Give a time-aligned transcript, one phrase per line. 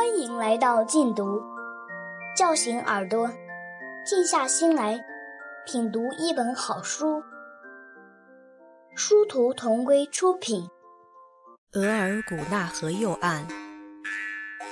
[0.00, 1.42] 欢迎来到静读，
[2.34, 3.30] 叫醒耳朵，
[4.02, 4.98] 静下心来
[5.66, 7.22] 品读一本好书。
[8.96, 10.66] 殊途同归出品，
[11.78, 13.46] 《额尔古纳河右岸》，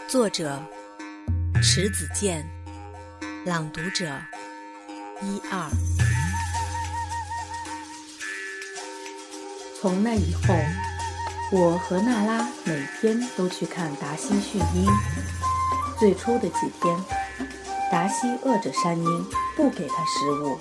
[0.09, 0.59] 作者
[1.63, 2.43] 迟子建，
[3.45, 4.07] 朗读者
[5.21, 5.69] 一二。
[9.79, 10.55] 从那以后。
[11.51, 14.87] 我和娜拉每天都去看达西训鹰。
[15.99, 16.95] 最初的几天，
[17.91, 20.59] 达西饿着山鹰，不给它食物。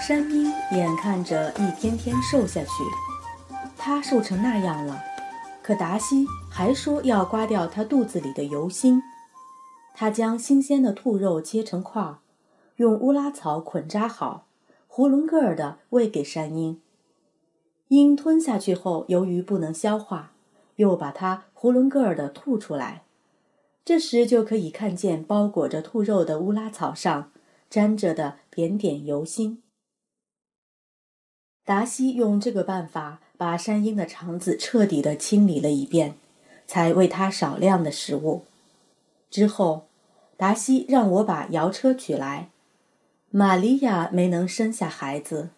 [0.00, 2.68] 山鹰眼看着一天天瘦下去，
[3.76, 5.02] 它瘦成那样了，
[5.64, 9.02] 可达西还说要刮掉它肚子里的油心。
[9.94, 12.14] 他将新鲜的兔肉切成块，
[12.76, 14.46] 用乌拉草捆扎好，
[14.88, 16.80] 囫囵个儿的喂给山鹰。
[17.92, 20.32] 鹰吞下去后，由于不能消化，
[20.76, 23.02] 又把它囫囵个儿的吐出来。
[23.84, 27.30] 这时就可以看见包裹着兔肉的乌拉草上
[27.68, 29.62] 沾着的点点油星。
[31.66, 36.14] 达西用这个办法把山鹰的肠子彻底的清理了一遍，
[36.66, 38.46] 才喂它少量的食物。
[39.30, 39.88] 之后，
[40.38, 42.48] 达西让我把摇车取来。
[43.28, 45.50] 玛利亚没能生下孩子。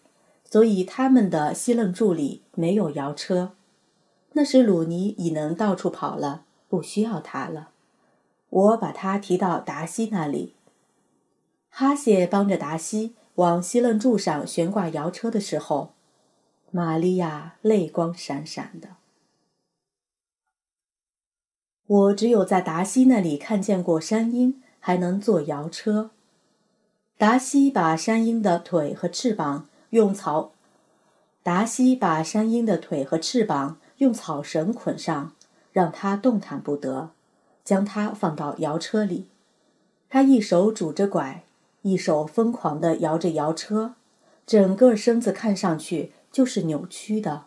[0.45, 3.53] 所以他们的西楞柱里没有摇车，
[4.33, 7.71] 那时鲁尼已能到处跑了，不需要他了。
[8.49, 10.53] 我把他提到达西那里。
[11.69, 15.93] 哈谢帮着达西往西楞柱上悬挂摇车的时候，
[16.71, 18.89] 玛利亚泪光闪闪的。
[21.87, 26.11] 我只有在达西那里看见过山鹰还能坐摇车。
[27.17, 29.67] 达西把山鹰的腿和翅膀。
[29.95, 30.51] 用草，
[31.41, 35.31] 达西把山鹰的腿和翅膀用草绳捆上，
[35.71, 37.11] 让它动弹不得，
[37.63, 39.29] 将它放到摇车里。
[40.09, 41.45] 他一手拄着拐，
[41.83, 43.95] 一手疯狂地摇着摇车，
[44.45, 47.45] 整个身子看上去就是扭曲的。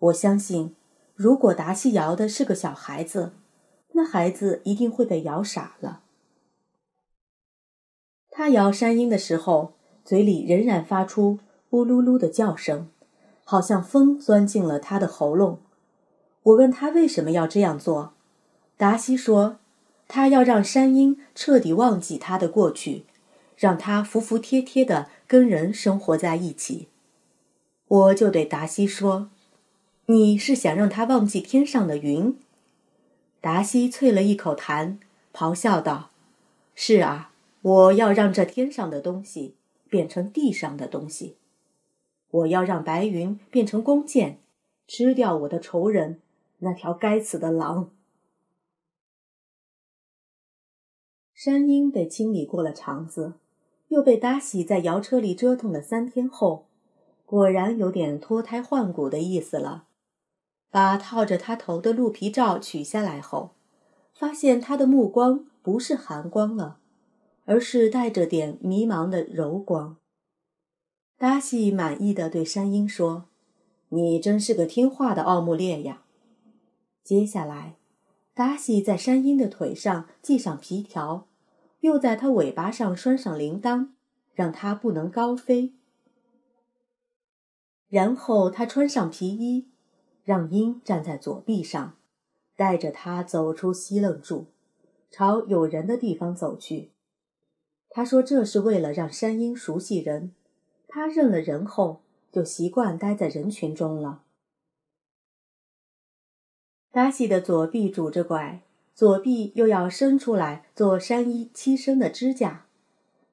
[0.00, 0.74] 我相信，
[1.14, 3.30] 如果达西摇的是个小孩子，
[3.92, 6.00] 那孩子一定会被摇傻了。
[8.32, 9.74] 他摇山鹰的时候，
[10.04, 11.38] 嘴里仍然发出。
[11.72, 12.90] 呼噜噜的叫声，
[13.44, 15.58] 好像风钻进了他的喉咙。
[16.42, 18.12] 我问他为什么要这样做，
[18.76, 19.56] 达西说，
[20.06, 23.06] 他要让山鹰彻底忘记他的过去，
[23.56, 26.88] 让他服服帖帖的跟人生活在一起。
[27.88, 29.30] 我就对达西说
[30.04, 32.38] ：“你是想让他忘记天上的云？”
[33.40, 34.98] 达西啐了一口痰，
[35.32, 36.10] 咆哮道
[36.76, 37.32] ：“是啊，
[37.62, 39.54] 我要让这天上的东西
[39.88, 41.36] 变成地上的东西。”
[42.32, 44.40] 我要让白云变成弓箭，
[44.88, 46.20] 吃掉我的仇人，
[46.58, 47.90] 那条该死的狼。
[51.34, 53.34] 山鹰被清理过了肠子，
[53.88, 56.66] 又被达喜在摇车里折腾了三天后，
[57.26, 59.86] 果然有点脱胎换骨的意思了。
[60.70, 63.50] 把套着他头的鹿皮罩取下来后，
[64.14, 66.78] 发现他的目光不是寒光了，
[67.44, 69.98] 而是带着点迷茫的柔光。
[71.22, 73.26] 达西满意的对山鹰说
[73.90, 76.02] ：“你真是个听话的奥穆列呀。”
[77.04, 77.76] 接下来，
[78.34, 81.28] 达西在山鹰的腿上系上皮条，
[81.78, 83.90] 又在它尾巴上拴上铃铛，
[84.34, 85.74] 让它不能高飞。
[87.88, 89.68] 然后他穿上皮衣，
[90.24, 91.94] 让鹰站在左臂上，
[92.56, 94.46] 带着它走出西楞柱，
[95.08, 96.90] 朝有人的地方走去。
[97.88, 100.34] 他说：“这是为了让山鹰熟悉人。”
[100.94, 104.24] 他认了人后，就习惯待在人群中了。
[106.90, 108.60] 达西的左臂拄着拐，
[108.94, 112.66] 左臂又要伸出来做山鹰栖身的支架，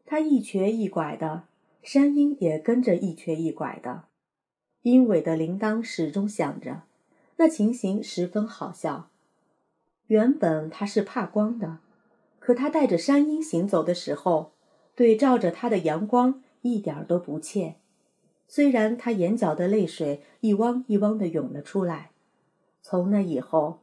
[0.06, 1.44] 他一瘸一拐的，
[1.84, 4.06] 山鹰也跟着一瘸一拐的。
[4.84, 6.84] 鹰尾的铃铛始终响着，
[7.36, 9.10] 那情形十分好笑。
[10.08, 11.80] 原本他是怕光的，
[12.40, 14.54] 可他带着山鹰行走的时候，
[14.96, 16.42] 对照着他的阳光。
[16.62, 17.76] 一点都不怯，
[18.48, 22.12] 虽然他眼角的泪水一汪一汪的涌了出来。
[22.82, 23.82] 从那以后，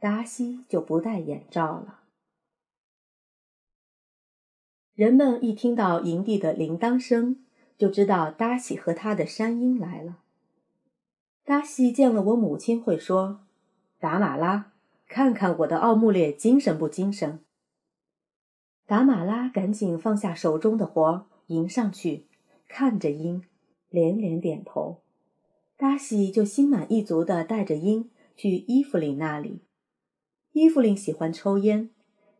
[0.00, 2.00] 达西就不戴眼罩了。
[4.94, 7.44] 人们一听到营地的铃铛声，
[7.76, 10.18] 就知道达西和他的山鹰来了。
[11.44, 13.40] 达西见了我母亲，会说
[14.00, 14.72] ：“达马拉，
[15.06, 17.40] 看看我的奥穆列精神不精神？”
[18.86, 21.26] 达马拉赶紧放下手中的活儿。
[21.48, 22.24] 迎上去，
[22.68, 23.42] 看着鹰，
[23.90, 25.02] 连连点头。
[25.76, 29.60] 达西就心满意足地带着鹰去伊芙琳那里。
[30.52, 31.90] 伊芙琳喜欢抽烟，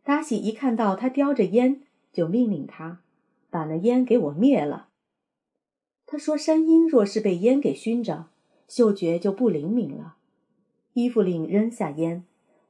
[0.03, 3.01] 达西一看到他叼着烟，就命令他
[3.49, 4.89] 把那烟给我灭了。
[6.05, 8.29] 他说：“山鹰若是被烟给熏着，
[8.67, 10.17] 嗅觉就不灵敏了。”
[10.93, 12.25] 伊芙琳扔下烟，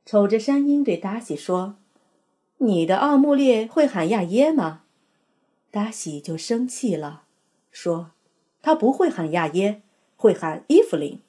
[0.06, 1.78] 瞅着山鹰对达西说
[2.60, 4.84] ：“你的奥穆列会喊亚耶吗？”
[5.72, 7.26] 达西就生气了，
[7.72, 8.12] 说
[8.62, 9.82] ：“他不会喊亚耶，
[10.16, 11.22] 会喊伊芙琳。”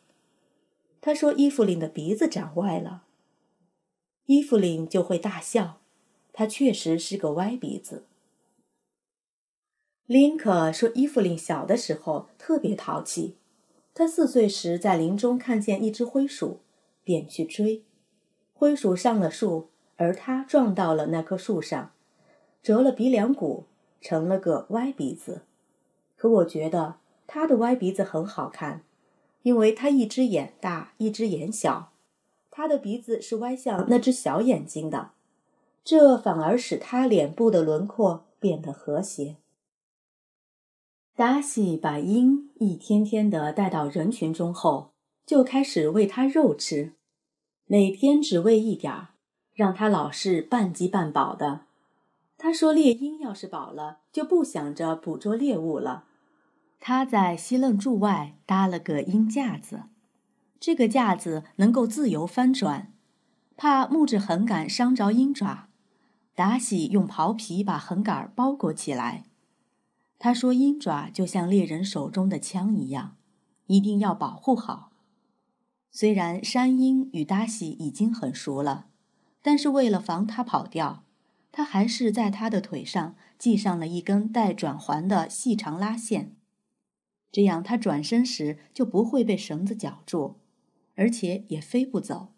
[1.00, 3.04] 他说：“伊芙琳的鼻子长歪了。”
[4.26, 5.80] 伊芙琳就会大笑，
[6.32, 8.06] 他确实是个歪鼻子。
[10.06, 13.36] 林可说：“伊芙琳小的时候特别淘气，
[13.94, 16.60] 她四岁时在林中看见一只灰鼠，
[17.04, 17.84] 便去追。
[18.52, 21.92] 灰鼠上了树，而她撞到了那棵树上，
[22.62, 23.66] 折了鼻梁骨，
[24.00, 25.42] 成了个歪鼻子。
[26.16, 28.82] 可我觉得他的歪鼻子很好看，
[29.42, 31.92] 因为他一只眼大，一只眼小，
[32.50, 35.10] 他的鼻子是歪向那只小眼睛的，
[35.82, 39.36] 这反而使他脸部的轮廓变得和谐。”
[41.16, 44.92] 达西把鹰一天天的带到人群中后，
[45.26, 46.94] 就开始喂它肉吃，
[47.66, 49.08] 每天只喂一点儿，
[49.52, 51.66] 让它老是半饥半饱的。
[52.42, 56.04] 他说：“猎鹰要是饱了，就不想着捕捉猎物了。”
[56.80, 59.82] 他在西楞柱外搭了个鹰架子，
[60.58, 62.94] 这个架子能够自由翻转，
[63.58, 65.68] 怕木质横杆伤着鹰爪。
[66.34, 69.24] 达喜用袍皮把横杆包裹起来。
[70.18, 73.16] 他说：“鹰爪就像猎人手中的枪一样，
[73.66, 74.92] 一定要保护好。
[75.90, 78.86] 虽然山鹰与达喜已经很熟了，
[79.42, 81.04] 但是为了防它跑掉，
[81.52, 86.34] 他还是在他的腿上系上了一根带转环的细长拉线，
[87.32, 90.36] 这样他转身时就不会被绳子绞住，
[90.94, 92.28] 而且也飞不走。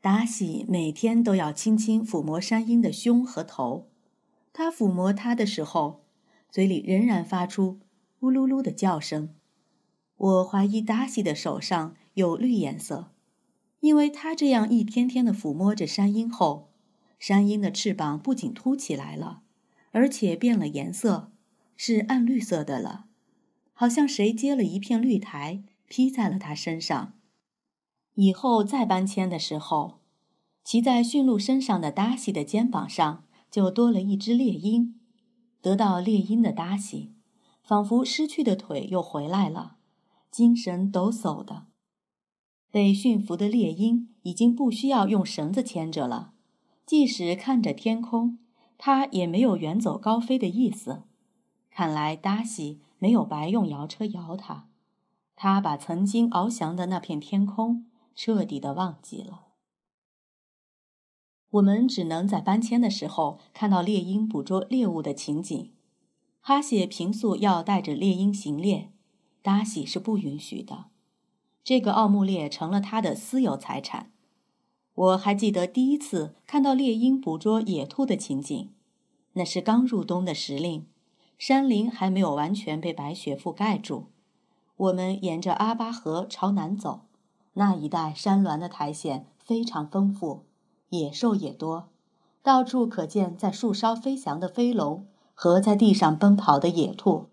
[0.00, 3.88] 达西每天都要轻轻抚摸山鹰的胸和头，
[4.52, 6.00] 他抚摸它的时候。”
[6.52, 7.80] 嘴里仍然发出
[8.20, 9.34] 呜噜噜的叫声。
[10.18, 13.10] 我怀疑达西的手上有绿颜色，
[13.80, 16.71] 因为他这样一天天的抚摸着山鹰后，
[17.22, 19.42] 山鹰的翅膀不仅凸起来了，
[19.92, 21.30] 而且变了颜色，
[21.76, 23.04] 是暗绿色的了，
[23.72, 27.12] 好像谁接了一片绿苔披在了它身上。
[28.14, 30.00] 以后再搬迁的时候，
[30.64, 34.98] 骑在驯鹿身上的达西的肩膀上就多了一只猎鹰。
[35.60, 37.12] 得到猎鹰的达西，
[37.62, 39.76] 仿佛失去的腿又回来了，
[40.28, 41.66] 精神抖擞的。
[42.72, 46.32] 被驯服的猎鹰已经不需要用绳子牵着了，
[46.84, 48.38] 即使看着天空，
[48.76, 51.04] 它也没有远走高飞的意思。
[51.70, 54.68] 看来达西没有白用摇车摇它，
[55.34, 59.46] 他把曾经翱翔的那片天空彻底的忘记了。
[61.50, 65.72] 我们只能在搬迁的时候看到猎鹰捕捉猎物的情景。
[66.40, 68.90] 哈谢平素要带着猎鹰行猎，
[69.42, 70.86] 达西是不允许的。
[71.62, 74.10] 这个奥木列成了他的私有财产。
[74.94, 78.70] 我还记得第一次看到猎鹰捕捉野兔的情景，
[79.32, 80.86] 那是刚入冬的时令，
[81.38, 84.06] 山林还没有完全被白雪覆盖住。
[84.76, 87.02] 我们沿着阿巴河朝南走，
[87.54, 90.44] 那一带山峦的苔藓非常丰富。
[90.90, 91.88] 野兽也多，
[92.42, 97.28] 到处可见在树梢飞翔的飞龙和在地上奔跑的野兔。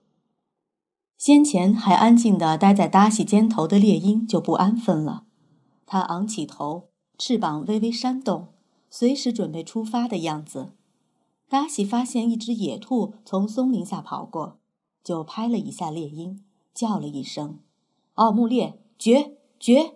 [1.18, 5.26] 先前还安静地待在达西肩头的猎鹰就不安分了，
[5.86, 6.89] 它昂起头，
[7.20, 8.48] 翅膀微微扇动，
[8.90, 10.72] 随时准备出发的样子。
[11.50, 14.58] 达西发现一只野兔从松林下跑过，
[15.04, 16.42] 就拍了一下猎鹰，
[16.74, 17.60] 叫了一声
[18.16, 19.96] ：“奥穆列，绝绝，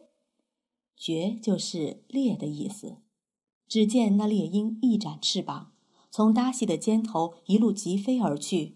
[0.97, 2.97] 绝就是猎的意思。”
[3.69, 5.71] 只见那猎鹰一展翅膀，
[6.11, 8.75] 从达西的肩头一路疾飞而去，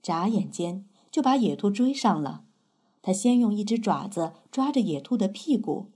[0.00, 2.44] 眨眼间就把野兔追上了。
[3.02, 5.90] 他先用一只爪子抓着野兔的屁股，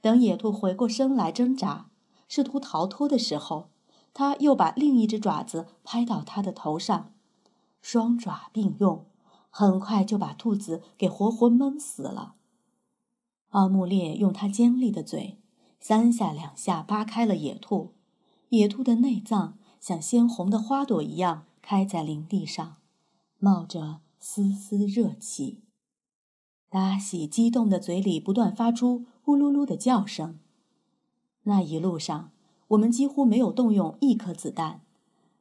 [0.00, 1.90] 等野兔回过身来挣扎，
[2.28, 3.68] 试图逃脱的时候，
[4.12, 7.12] 他又把另一只爪子拍到它的头上，
[7.80, 9.04] 双爪并用，
[9.50, 12.34] 很快就把兔子给活活闷死了。
[13.50, 15.36] 奥穆列用他尖利的嘴。
[15.82, 17.94] 三下两下扒开了野兔，
[18.50, 22.76] 野兔的内脏像鲜红的花朵一样开在林地上，
[23.38, 25.62] 冒着丝丝热气。
[26.68, 30.40] 达西激动的嘴里不断发出呜噜噜的叫声。
[31.44, 32.32] 那一路上，
[32.68, 34.80] 我们几乎没有动用一颗子弹。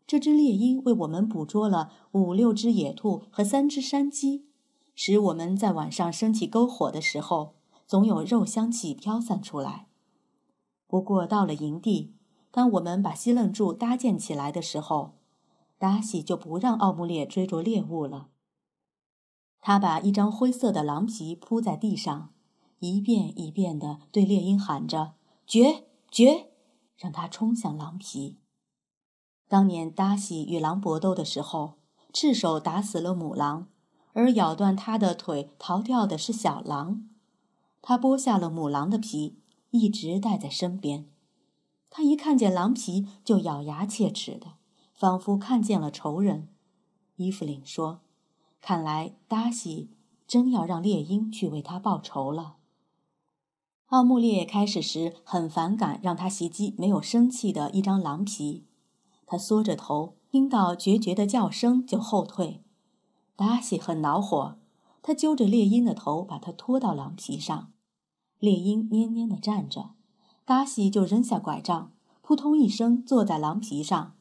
[0.06, 4.46] 这只猎鹰为我们捕捉了五六只野兔和三只山鸡，
[4.94, 7.56] 使我们在晚上升起篝火的时候，
[7.88, 9.88] 总有肉香气飘散出来。
[10.86, 12.14] 不过到了营地，
[12.52, 15.16] 当我们把西楞柱搭建起来的时候，
[15.80, 18.28] 达西就不让奥穆列追逐猎物了。
[19.62, 22.30] 他把一张灰色的狼皮铺在地上，
[22.80, 25.14] 一遍一遍地对猎鹰喊着
[25.48, 26.50] ：“绝绝！”
[26.98, 28.38] 让他冲向狼皮。
[29.48, 31.76] 当年达西与狼搏斗的时候，
[32.14, 33.68] 赤手打死了母狼，
[34.14, 37.08] 而咬断他的腿逃掉的是小狼。
[37.82, 39.40] 他剥下了母狼的皮，
[39.72, 41.10] 一直带在身边。
[41.90, 44.54] 他一看见狼皮就咬牙切齿的。
[44.94, 46.50] 仿佛看见了仇人，
[47.16, 48.02] 伊芙琳说
[48.60, 49.92] ：“看来达西
[50.28, 52.58] 真要让猎鹰去为他报仇了。”
[53.90, 58.68] 奥穆列开始时很反感让他袭击没有生气的一张狼皮，
[59.26, 62.62] 他缩着头，听到决绝的叫声就后退。
[63.36, 64.60] 达西很恼火，
[65.02, 67.72] 他揪着猎鹰的头，把他拖到狼皮上。
[68.38, 69.90] 猎鹰蔫蔫地站着，
[70.46, 71.92] 达西就扔下拐杖，
[72.22, 74.14] 扑通一声坐在狼皮上。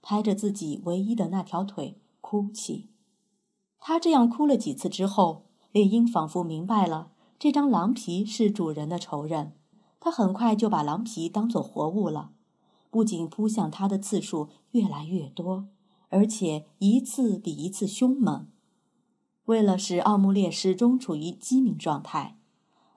[0.00, 2.88] 拍着自己唯一的那条腿哭泣，
[3.78, 7.10] 他这样哭了几次之后，猎鹰仿佛明白了
[7.40, 9.54] 这张狼皮是主人的仇人，
[9.98, 12.32] 他很快就把狼皮当作活物了，
[12.90, 15.66] 不仅扑向他的次数越来越多，
[16.10, 18.46] 而且一次比一次凶猛。
[19.46, 22.36] 为了使奥穆列始终处于机敏状态，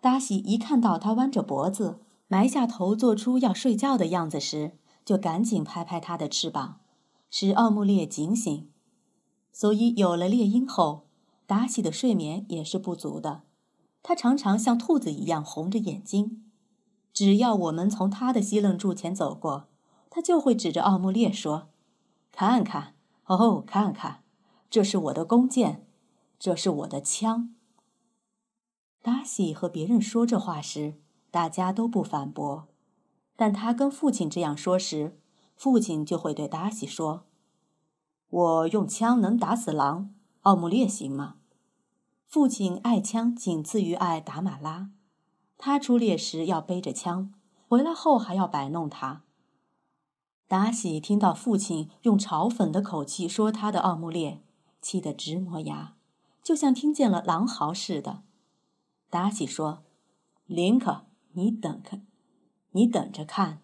[0.01, 4.73] 达西一看到他弯着脖子埋下头做出要睡觉的样子时，
[5.05, 6.81] 就赶紧拍拍他的翅膀。
[7.29, 8.69] 使奥穆列警醒，
[9.53, 11.05] 所以有了猎鹰后，
[11.47, 13.43] 达西的睡眠也是不足的。
[14.03, 16.43] 他常常像兔子一样红着眼睛。
[17.12, 19.67] 只要我们从他的西楞柱前走过，
[20.10, 21.69] 他就会指着奥穆列说
[22.31, 22.95] ：“看看，
[23.25, 24.24] 哦，看看，
[24.69, 25.88] 这是我的弓箭，
[26.38, 27.55] 这是我的枪。”
[29.01, 30.95] 达西和别人说这话时，
[31.29, 32.67] 大家都不反驳，
[33.36, 35.17] 但他跟父亲这样说时。
[35.55, 37.25] 父亲就会对达西说
[38.27, 41.36] ：“我用枪能打死狼，奥穆列行吗？”
[42.33, 44.89] 父亲爱枪仅次于爱达马拉，
[45.55, 47.31] 他出猎时要背着枪，
[47.67, 49.21] 回来后还要摆弄它。
[50.47, 54.41] 达喜听到父亲用嘲讽的口气说他的奥穆列，
[54.81, 55.93] 气得直磨牙，
[56.41, 58.23] 就像听见了狼嚎似的。
[59.11, 59.83] 达喜说
[60.47, 62.07] ：“林克，你等看，
[62.71, 63.61] 你等着看。”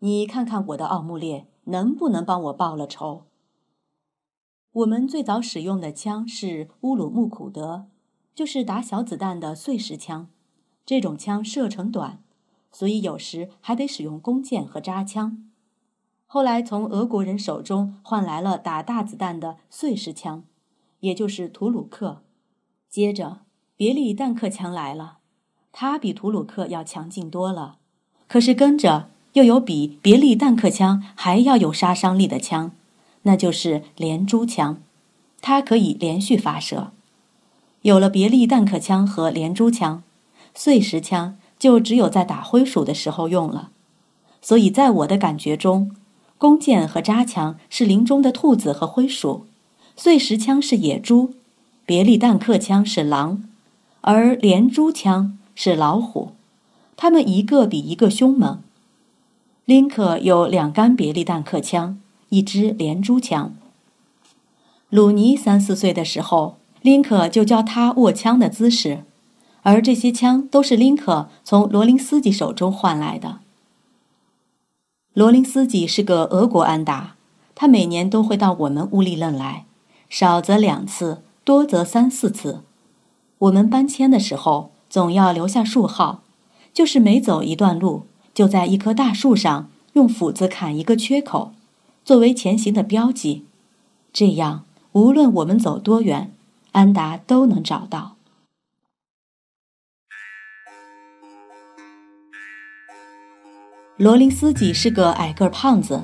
[0.00, 3.24] 你看看我的奥穆列能不能帮我报了仇？
[4.72, 7.88] 我们最早使用的枪是乌鲁木苦德，
[8.36, 10.28] 就是打小子弹的碎石枪。
[10.84, 12.22] 这种枪射程短，
[12.70, 15.48] 所以有时还得使用弓箭和扎枪。
[16.26, 20.44] 后来从俄国人手中换来了打大子弹的碎石枪，
[21.00, 22.22] 也就是图鲁克。
[22.90, 23.38] 接着
[23.76, 25.18] 别利弹克枪来了，
[25.72, 27.78] 它比图鲁克要强劲多了。
[28.28, 29.08] 可是跟着。
[29.32, 32.72] 又有比别利弹克枪还要有杀伤力的枪，
[33.24, 34.80] 那就是连珠枪，
[35.42, 36.90] 它可以连续发射。
[37.86, 40.02] 有了别利弹壳枪和连珠枪，
[40.56, 43.70] 碎石枪就只有在打灰鼠的时候用了。
[44.42, 45.94] 所以在我的感觉中，
[46.36, 49.46] 弓箭和扎枪是林中的兔子和灰鼠，
[49.96, 51.34] 碎石枪是野猪，
[51.84, 53.44] 别利弹壳枪是狼，
[54.00, 56.32] 而连珠枪是老虎。
[56.96, 58.60] 它们一个比一个凶猛。
[59.64, 62.00] 林克有两杆别利弹壳枪，
[62.30, 63.54] 一支连珠枪。
[64.90, 69.02] 鲁尼三四岁的时候，林可就教他握枪的姿势，
[69.62, 73.40] 而这些枪都是林可从罗林斯基手中换来的。
[75.12, 77.16] 罗林斯基是个俄国安达，
[77.56, 79.64] 他每年都会到我们乌里楞来，
[80.08, 82.60] 少则两次，多则三四次。
[83.38, 86.22] 我们搬迁的时候，总要留下树号，
[86.72, 88.06] 就是每走一段路。
[88.32, 91.50] 就在一棵大树上用斧子砍一个缺口，
[92.04, 93.44] 作为前行的标记。
[94.12, 96.30] 这样，无论我们走多远，
[96.76, 98.16] 安达都能找到。
[103.96, 106.02] 罗林斯基是个矮个胖子，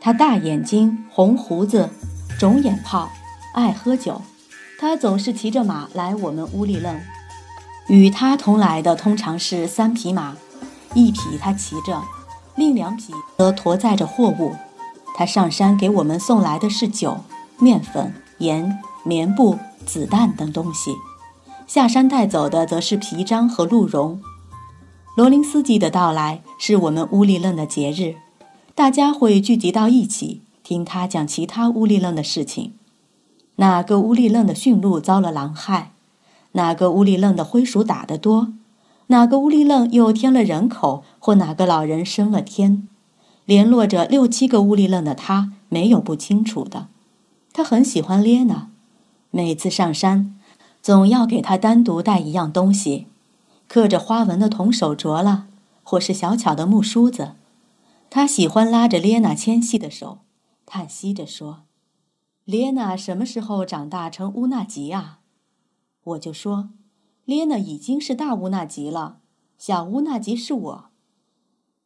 [0.00, 1.90] 他大眼睛、红胡子、
[2.38, 3.10] 肿眼泡，
[3.52, 4.22] 爱喝酒。
[4.78, 7.00] 他总是骑着马来我们屋里愣，
[7.88, 10.36] 与他同来的通常是三匹马。
[10.94, 12.00] 一匹他骑着，
[12.54, 14.54] 另两匹则驮载着货物。
[15.16, 17.18] 他上山给我们送来的是酒、
[17.58, 20.90] 面粉、盐、棉布、子弹等东西；
[21.66, 24.20] 下山带走的则是皮章和鹿茸。
[25.16, 28.16] 罗林斯基的到来是我们乌里楞的节日，
[28.74, 32.74] 大家会聚集到一起听他讲其他乌里楞的事情。
[33.56, 35.92] 哪个乌里楞的驯鹿遭了狼害？
[36.52, 38.52] 哪个乌里楞的灰鼠打得多？
[39.06, 42.88] 哪个乌里楞又添了人口，或哪个老人升了天？
[43.44, 46.88] 联络着六七个乌里楞的他，没有不清楚的。
[47.52, 48.68] 他很喜欢列娜，
[49.36, 50.34] 每次上山，
[50.80, 53.06] 总要给他单独带一样东西，
[53.68, 55.46] 刻着花纹的铜手镯了，
[55.82, 57.32] 或是小巧的木梳子。
[58.08, 60.20] 他喜欢拉着列娜纤细的手，
[60.64, 61.64] 叹息着说
[62.46, 65.18] ：“列娜什么时候长大成乌纳吉啊？”
[66.02, 66.70] 我就说
[67.26, 69.18] ：“列娜已经是大乌纳吉了，
[69.58, 70.84] 小乌纳吉是我。”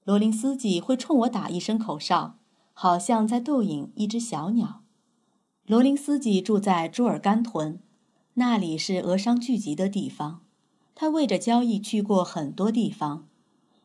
[0.07, 2.37] 罗林斯基会冲我打一声口哨，
[2.73, 4.80] 好像在逗引一只小鸟。
[5.71, 7.79] 罗林斯基住在朱尔干屯，
[8.35, 10.41] 那里是俄商聚集的地方。
[10.97, 13.29] 他为着交易去过很多地方，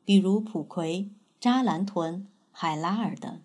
[0.03, 3.39] 比如普奎、扎兰屯、海拉尔等。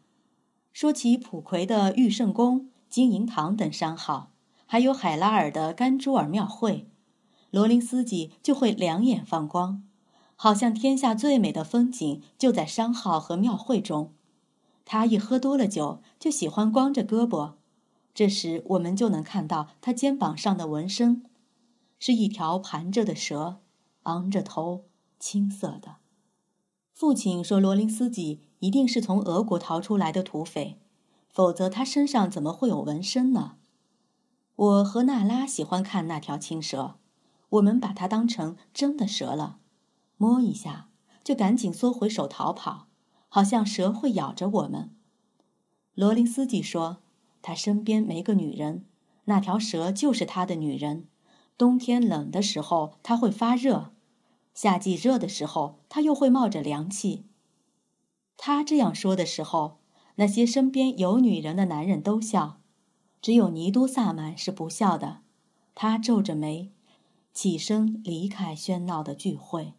[0.73, 4.31] 说起普奎的玉圣宫、金银堂等商号，
[4.65, 6.89] 还有海拉尔的甘珠尔庙会，
[7.51, 9.83] 罗林斯基就会两眼放光。
[10.35, 14.15] 好像天下最美的风景就在商号和庙会中。
[14.87, 17.57] 他一喝多了酒，就喜欢光着胳膊。
[18.13, 21.25] 这时我们就能看到他肩膀上的纹身，
[21.99, 23.61] 是一条盘着的蛇，
[24.03, 24.85] 昂着头，
[25.19, 25.97] 青色的。
[26.93, 30.79] 父亲说罗林斯基一定是从俄国逃出来的土匪，
[31.31, 33.57] 否则他身上怎么会有纹身呢？
[34.57, 36.97] 我和娜拉喜欢看那条青蛇，
[37.49, 39.59] 我们把它当成真的蛇了。
[40.19, 40.91] 摸一下，
[41.25, 42.89] 就赶紧缩回手逃跑，
[43.31, 44.91] 好像蛇会咬着我们。
[45.95, 46.99] 罗林斯基说，
[47.43, 48.85] 他身边没个女人，
[49.25, 51.07] 那条蛇就是他的女人。
[51.57, 53.93] 冬天冷的时候他会发热，
[54.55, 57.27] 夏季热的时候他又会冒着凉气。
[58.37, 59.79] 他这样说的时候，
[60.15, 62.61] 那些身边有女人的男人都笑，
[63.21, 65.21] 只有尼都萨满是不笑的。
[65.75, 66.73] 他皱着眉，
[67.35, 69.75] 起身离开喧闹的聚会。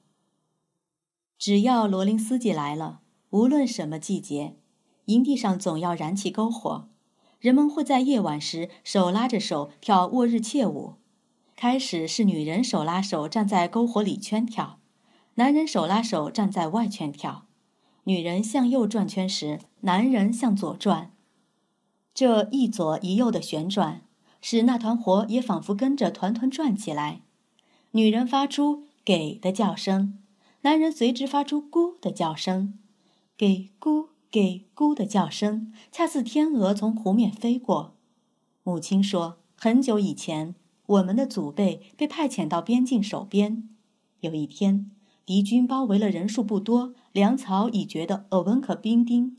[1.39, 3.01] 只要罗林斯基来了，
[3.31, 4.57] 无论什么季节，
[5.05, 6.90] 营地上总要燃起篝火。
[7.41, 10.93] 人们会在夜晚时手拉着手跳沃日切舞。
[11.55, 14.79] 开始是女人手拉手站在篝火里圈跳，
[15.35, 17.47] 男人手拉手站在外圈跳。
[18.05, 21.11] 女人向右转圈时，男人向左转。
[22.13, 24.01] 这一左一右的旋转，
[24.39, 27.21] 使那团火也仿佛跟着团团转起来。
[27.91, 30.19] 女人发出“给”的叫声。
[30.61, 32.77] 男人随之发出“咕”的叫声
[33.35, 37.97] ，“给咕给咕”的叫声，恰似天鹅从湖面飞过。
[38.63, 43.69] 母亲说：“很久以前，我们的祖辈被派遣到边境守边。
[44.21, 44.89] 有一天，
[45.25, 49.37] 敌军包围了人数不多、粮草已绝的鄂温克兵丁。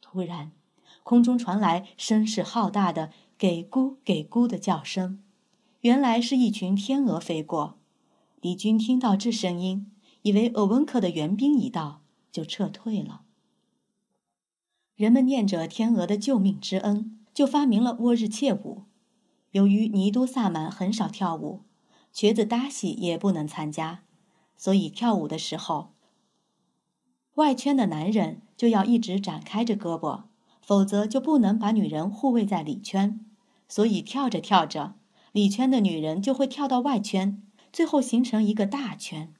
[0.00, 0.52] 突然，
[1.02, 5.20] 空中传来声势浩大的‘给咕给咕’的叫声，
[5.82, 7.78] 原来是一群天鹅飞过。
[8.40, 9.90] 敌军听到这声音。”
[10.22, 12.00] 以为鄂温克的援兵已到，
[12.32, 13.23] 就撤退了。
[14.96, 18.84] 人们念着天鹅的救命之恩，就发明了沃日切舞。
[19.50, 21.62] 由于尼都萨满很少跳舞，
[22.12, 24.04] 瘸子达西也不能参加，
[24.56, 25.92] 所以跳舞的时候，
[27.34, 30.24] 外圈的男人就要一直展开着胳膊，
[30.60, 33.18] 否则就不能把女人护卫在里圈。
[33.68, 34.94] 所以跳着跳着，
[35.32, 39.34] 里圈的女人就会跳到外圈，最后形成一个大圈。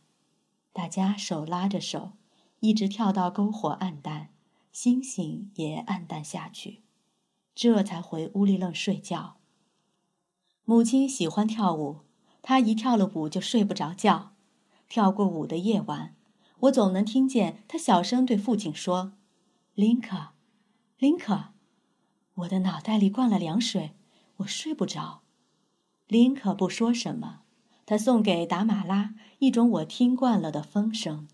[0.72, 2.12] 大家手拉着手，
[2.58, 4.30] 一直跳到篝火暗淡，
[4.74, 6.82] 星星也暗淡下去，
[7.54, 9.36] 这才回屋里愣睡觉。
[10.64, 12.00] 母亲喜欢跳舞，
[12.42, 14.32] 她一跳了舞就睡不着觉。
[14.88, 16.16] 跳过舞的夜晚，
[16.62, 19.12] 我总能听见她小声对父亲说
[19.74, 20.30] ：“林可，
[20.98, 21.50] 林可。”
[22.34, 23.92] 我的脑袋里灌了凉水，
[24.38, 25.22] 我睡不着。
[26.08, 27.42] 林可不说什么。
[27.86, 31.28] 他送给达马拉一种我听惯了的风声，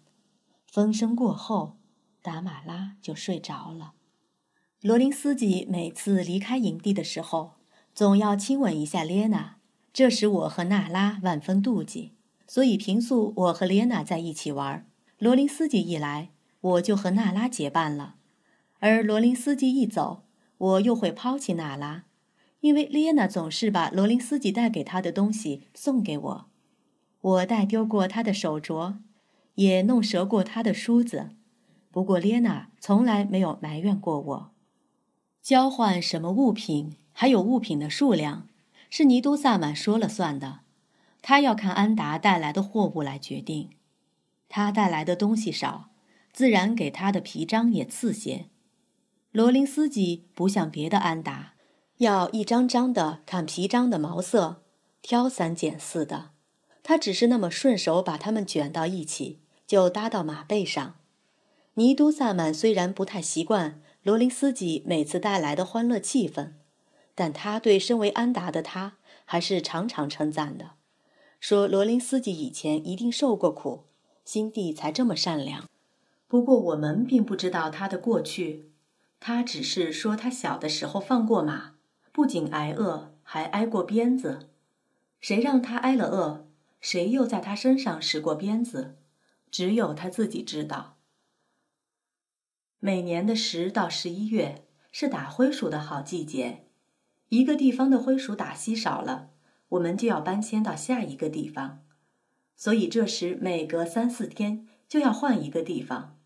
[0.67, 1.79] 风声过后，
[2.23, 3.93] 达马拉就睡着了。
[4.83, 7.53] 罗林斯基每次离开营地的时候，
[7.95, 9.57] 总要亲吻一下列娜，
[9.93, 12.13] 这使我和娜拉万分妒忌。
[12.47, 14.85] 所以平素我和列娜在一起玩，
[15.19, 16.31] 罗林斯基一来，
[16.61, 18.15] 我就和娜拉结伴了；
[18.81, 20.25] 而罗林斯基一走，
[20.59, 22.07] 我又会抛弃娜拉。
[22.61, 26.47] 因为列娜总是把罗林斯基带给她的东西送给我，
[27.21, 28.97] 我带丢过她的手镯，
[29.55, 31.31] 也弄折过她的梳子，
[31.91, 34.51] 不过列娜从来没有埋怨过我。
[35.43, 38.47] 交换什么物品，还有物品的数量，
[38.89, 40.61] 是尼都萨满说了算的，
[41.23, 43.71] 他要看安达带来的货物来决定。
[44.49, 45.91] 他带来的东西少，
[46.33, 48.47] 自然给他的皮章也次些。
[49.33, 51.55] 罗林斯基不像别的安达。
[51.99, 54.63] 要一张张的看皮章的毛色，
[55.03, 56.31] 挑三拣四的，
[56.83, 60.95] 他只是那么顺手把它们卷到一起，就搭到马背上。
[61.81, 66.51] 尼都萨满虽然不太习惯罗林斯基每次带来的欢乐气氛，
[67.15, 70.73] 但他对身为安达的他还是常常称赞的，
[71.41, 73.85] 说罗林斯基以前一定受过苦，
[74.27, 75.67] 心地才这么善良。
[76.29, 78.71] 不过我们并不知道他的过去，
[79.19, 81.77] 他只是说他小的时候放过马，
[82.13, 84.51] 不仅挨饿，还挨过鞭子。
[85.19, 86.47] 谁让他挨了饿，
[86.79, 88.97] 谁又在他身上使过鞭子，
[89.51, 90.99] 只有他自己知道。
[92.83, 96.65] 每年的十到十一月是打灰鼠的好季节，
[97.29, 99.29] 一个地方的灰鼠打稀少了，
[99.69, 101.85] 我们就要搬迁到下一个地方，
[102.57, 106.17] 所以这时每隔三四天就要换一个地方。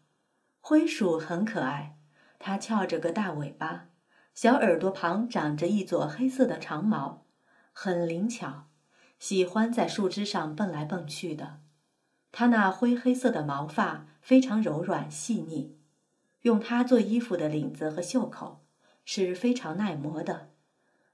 [0.60, 1.96] 灰鼠很可爱，
[2.38, 3.88] 它翘着个大尾巴，
[4.32, 7.26] 小耳朵旁长着一撮黑色的长毛，
[7.72, 8.68] 很灵巧，
[9.18, 11.58] 喜欢在树枝上蹦来蹦去的。
[12.30, 15.76] 它那灰黑色的毛发非常柔软细腻。
[16.44, 18.60] 用它做衣服的领子和袖口
[19.06, 20.50] 是非常耐磨的。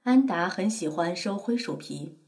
[0.03, 2.19] 安达很喜欢收灰鼠皮，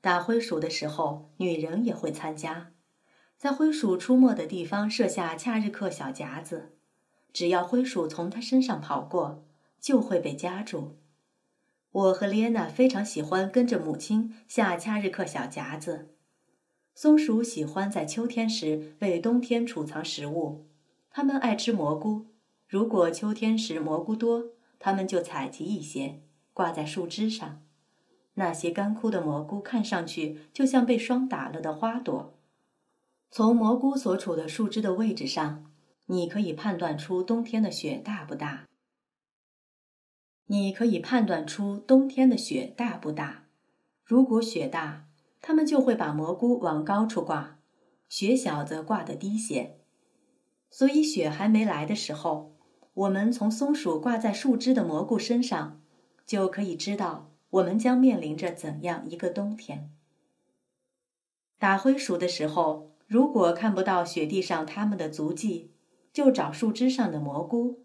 [0.00, 2.72] 打灰鼠的时候，女人也会参加，
[3.36, 6.72] 在灰鼠出没的地方设下恰日克小夹子，
[7.32, 9.44] 只要灰鼠从它身上跑过，
[9.80, 10.98] 就会被夹住。
[11.92, 16.08] 我和列娜非常喜欢跟着母亲下恰日克小夹子。
[16.92, 20.66] 松鼠喜欢在秋天时为冬天储藏食物，
[21.08, 22.26] 它们爱吃蘑菇。
[22.68, 26.20] 如果秋天时蘑菇多，它们就采集一些，
[26.52, 27.62] 挂在树枝上。
[28.34, 32.38] 那些干枯的蘑菇看上去就像被霜打了的花朵。
[33.30, 35.72] 从蘑菇所处的树枝的位置上，
[36.06, 38.66] 你可以判断出冬天的雪大不大。
[40.48, 43.44] 你可以判断出冬天的雪大不大。
[44.04, 45.06] 如果雪大，
[45.40, 47.58] 它们就会把蘑菇往高处挂；
[48.10, 49.78] 雪小则挂得低些。
[50.70, 52.57] 所以雪还没来的时候。
[52.98, 55.80] 我们从松鼠挂在树枝的蘑菇身上，
[56.26, 59.92] 就可以知道我们将面临着怎样一个冬天。
[61.60, 65.70] 打灰鼠的时候，如果看不到雪地上它们的足迹，
[66.12, 67.78] 就找树枝上的蘑菇；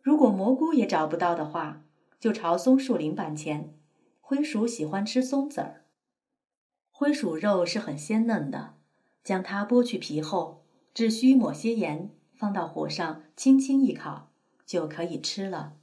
[0.00, 1.84] 如果蘑菇也找不到的话，
[2.18, 3.74] 就朝松树林板前。
[4.22, 5.84] 灰鼠喜欢吃松子儿，
[6.90, 8.76] 灰鼠肉是很鲜嫩的。
[9.22, 14.30] 将它剥去皮后，只需抹些盐，放到火上轻轻一烤。
[14.68, 15.78] 就可以吃了。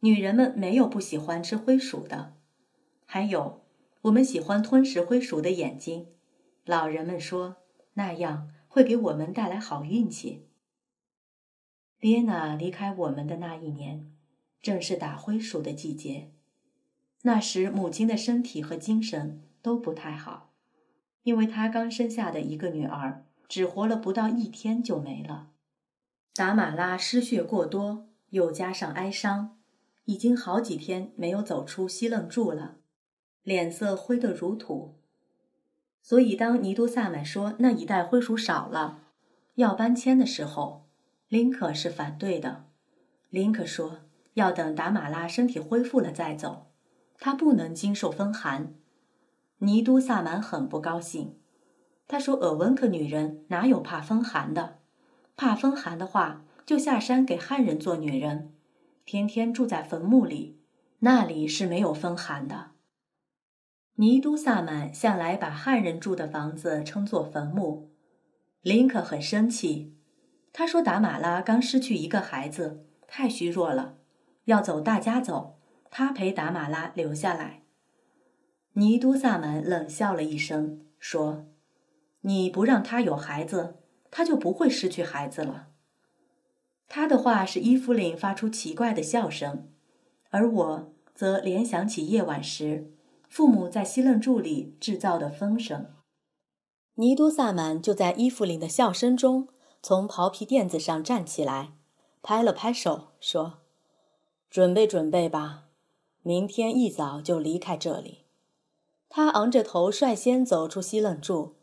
[0.00, 2.34] 女人们没有不喜欢吃灰鼠的，
[3.04, 3.62] 还有
[4.02, 6.06] 我们喜欢吞食灰鼠的眼睛。
[6.64, 7.58] 老人们说
[7.94, 10.46] 那样会给我们带来好运气。
[12.00, 14.10] 列娜离开我们的那一年，
[14.62, 16.30] 正是打灰鼠的季节。
[17.22, 20.52] 那时母亲的身体和精神都不太好，
[21.24, 25.50] 因为她刚生下的一个女儿只活了不到一天就没了。
[26.36, 29.56] 达马拉失血过多，又加上哀伤，
[30.04, 32.76] 已经好几天没有走出西楞柱了，
[33.42, 34.96] 脸色灰得如土。
[36.02, 39.04] 所以，当尼都萨满说那一带灰鼠少了，
[39.54, 40.86] 要搬迁的时候，
[41.28, 42.66] 林可是反对的。
[43.30, 44.00] 林可说
[44.34, 46.66] 要等达马拉身体恢复了再走，
[47.18, 48.74] 他不能经受风寒。
[49.60, 51.38] 尼都萨满很不高兴，
[52.06, 54.75] 他说：“尔温克女人哪有怕风寒的？”
[55.36, 58.54] 怕风寒的话，就下山给汉人做女人，
[59.04, 60.58] 天天住在坟墓里，
[61.00, 62.70] 那里是没有风寒的。
[63.96, 67.90] 尼都萨满向来把汉人住的房子称作坟墓。
[68.62, 69.94] 林可很生气，
[70.52, 73.98] 他说达马拉刚失去一个孩子，太虚弱了，
[74.46, 75.58] 要走大家走，
[75.90, 77.62] 他陪达马拉留下来。
[78.72, 81.46] 尼都萨满冷笑了一声，说
[82.22, 83.76] ：“你不让他有孩子。”
[84.16, 85.66] 他就不会失去孩子了。
[86.88, 89.68] 他的话使伊芙琳发出奇怪的笑声，
[90.30, 92.94] 而我则联想起夜晚时
[93.28, 95.92] 父母在西楞柱里制造的风声。
[96.94, 99.48] 尼都萨满就在伊芙琳的笑声中
[99.82, 101.74] 从刨皮垫子上站起来，
[102.22, 103.58] 拍了拍手，说
[104.48, 105.64] ：“准备准备吧，
[106.22, 108.24] 明天一早就离开这里。”
[109.10, 111.55] 他昂着头率先走出西楞柱。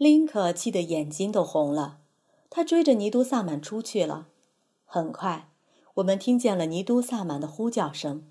[0.00, 1.98] 林可气得眼睛都红了，
[2.48, 4.28] 他追着尼都萨满出去了。
[4.86, 5.50] 很快，
[5.96, 8.24] 我们听见了尼都萨满的呼叫声。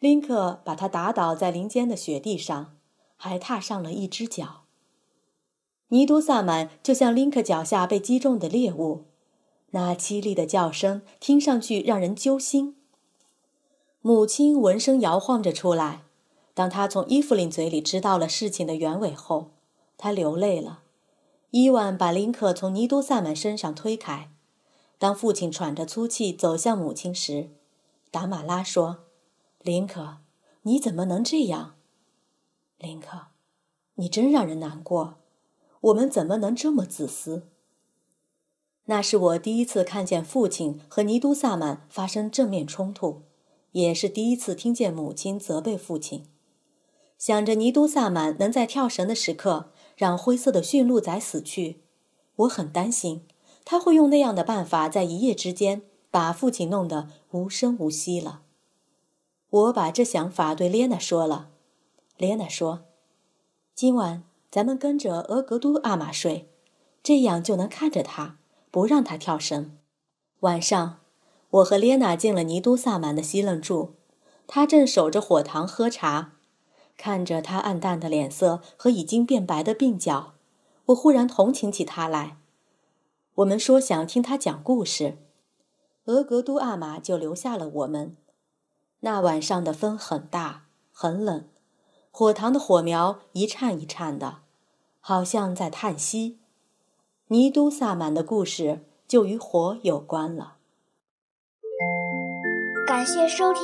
[0.00, 2.74] 林可把他打倒在林间的雪地上，
[3.16, 4.62] 还踏上了一只脚。
[5.90, 9.04] 尼都萨满就像林可脚下被击中的猎物，
[9.70, 12.74] 那凄厉的叫声听上去让人揪心。
[14.00, 16.02] 母亲闻声摇晃着出来，
[16.52, 19.50] 当她从伊芙琳嘴里知道了事情的原委后。
[20.02, 20.80] 他流泪了，
[21.50, 24.30] 伊万把林可从尼都萨满身上推开，
[24.98, 27.50] 当父亲喘着粗气走向母亲时，
[28.10, 29.04] 达马拉说
[29.60, 30.16] ：“林可，
[30.62, 31.74] 你怎么能这样？
[32.78, 33.26] 林可，
[33.96, 35.18] 你真让人难过。
[35.82, 37.48] 我们怎么能这么自私？”
[38.88, 43.24] 那是我第一次看见父亲和尼都萨满发生正面冲突，
[43.72, 46.24] 也是第一次听见母亲责备父亲。
[47.18, 51.82] 想着尼都萨满能在跳绳的时刻让灰色的驯鹿仔死去，
[52.36, 53.26] 我很担心
[53.66, 58.40] 他会用那样的办法在一夜之间把父亲弄得无声无息了。
[59.50, 61.50] 我把这想法对列娜说了，
[62.16, 62.84] 列娜说
[63.76, 66.48] ：“今晚咱们跟着俄格都阿玛睡，
[67.02, 68.38] 这样就能看着他。”
[68.72, 69.76] 不让他跳绳。
[70.40, 71.00] 晚上，
[71.50, 73.96] 我和列娜进了尼都萨满的西楞住，
[74.46, 76.36] 他正守着火塘喝茶。
[77.00, 80.34] 看着他暗淡的脸色和已经变白的鬓角，
[80.84, 82.36] 我忽然同情起他来。
[83.36, 85.16] 我们说想听他讲故事，
[86.04, 88.18] 俄格都阿玛就留下了我们。
[89.00, 91.48] 那晚上的风很大，很冷，
[92.10, 94.40] 火塘的火苗一颤一颤的，
[95.00, 96.38] 好像在叹息。
[97.28, 100.58] 尼都萨满的故事就与火有关了。
[102.86, 103.62] 感谢收听，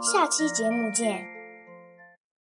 [0.00, 1.39] 下期节目见。